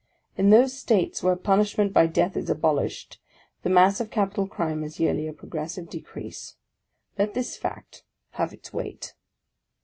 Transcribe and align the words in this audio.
In 0.35 0.49
those 0.49 0.75
States 0.75 1.21
where 1.21 1.35
punishment 1.35 1.93
by 1.93 2.07
death 2.07 2.35
is 2.35 2.49
abolished, 2.49 3.21
the 3.61 3.69
mass 3.69 3.99
of 4.01 4.09
capital 4.09 4.47
crime 4.47 4.81
has 4.81 4.99
yearly 4.99 5.27
a 5.27 5.31
progressive 5.31 5.91
decrease. 5.91 6.55
Let 7.19 7.35
this 7.35 7.55
fact 7.55 8.03
have 8.31 8.51
its 8.51 8.73
weight. 8.73 9.13